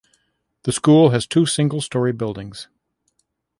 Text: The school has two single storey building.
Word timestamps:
The 0.63 0.71
school 0.71 1.11
has 1.11 1.27
two 1.27 1.45
single 1.45 1.79
storey 1.79 2.11
building. 2.11 2.53